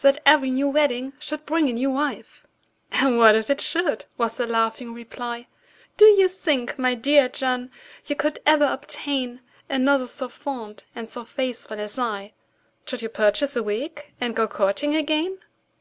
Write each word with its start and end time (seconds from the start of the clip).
That 0.00 0.22
every 0.24 0.52
new 0.52 0.68
wedding 0.68 1.12
should 1.18 1.44
bring 1.44 1.68
a 1.68 1.72
new 1.72 1.90
wife!" 1.90 2.46
"And 2.92 3.18
what 3.18 3.34
if 3.34 3.50
it 3.50 3.60
should?" 3.60 4.04
was 4.16 4.36
the 4.36 4.46
laughing 4.46 4.94
reply; 4.94 5.48
"Do 5.96 6.04
you 6.04 6.28
think, 6.28 6.78
my 6.78 6.94
dear 6.94 7.28
John, 7.28 7.68
you 8.04 8.14
could 8.14 8.38
ever 8.46 8.64
obtain 8.66 9.40
Another 9.68 10.06
so 10.06 10.28
fond 10.28 10.84
and 10.94 11.10
so 11.10 11.24
faithful 11.24 11.80
as 11.80 11.98
I, 11.98 12.32
Should 12.86 13.02
you 13.02 13.08
purchase 13.08 13.56
a 13.56 13.62
wig, 13.64 14.12
and 14.20 14.36
go 14.36 14.46
courting 14.46 14.94
again?" 14.94 15.38